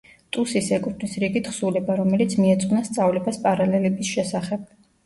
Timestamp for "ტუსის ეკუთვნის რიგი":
0.35-1.43